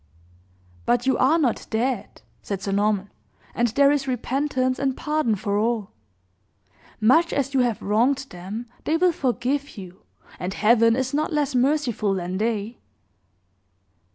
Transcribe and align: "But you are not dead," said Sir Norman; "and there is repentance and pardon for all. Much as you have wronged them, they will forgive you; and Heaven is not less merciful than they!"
"But 0.87 1.05
you 1.05 1.15
are 1.19 1.37
not 1.37 1.67
dead," 1.69 2.23
said 2.41 2.59
Sir 2.63 2.71
Norman; 2.71 3.11
"and 3.53 3.67
there 3.67 3.91
is 3.91 4.07
repentance 4.07 4.79
and 4.79 4.97
pardon 4.97 5.35
for 5.35 5.59
all. 5.59 5.91
Much 6.99 7.31
as 7.31 7.53
you 7.53 7.59
have 7.59 7.83
wronged 7.83 8.25
them, 8.31 8.65
they 8.85 8.97
will 8.97 9.11
forgive 9.11 9.77
you; 9.77 10.01
and 10.39 10.55
Heaven 10.55 10.95
is 10.95 11.13
not 11.13 11.31
less 11.31 11.53
merciful 11.53 12.15
than 12.15 12.39
they!" 12.39 12.79